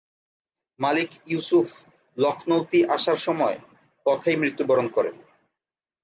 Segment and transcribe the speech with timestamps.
[0.79, 1.67] মালিক ইউসুফ
[2.17, 3.57] লখনৌতি আসার সময়
[4.05, 5.15] পথেই মৃত্যুবরণ করেন।